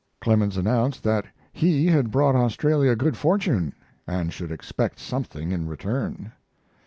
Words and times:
Clemens 0.19 0.57
announced 0.57 1.03
that 1.03 1.25
he 1.53 1.85
had 1.85 2.09
brought 2.09 2.33
Australia 2.35 2.95
good 2.95 3.15
fortune, 3.15 3.71
and 4.07 4.33
should 4.33 4.51
expect 4.51 4.97
something 4.97 5.51
in 5.51 5.67
return. 5.67 6.31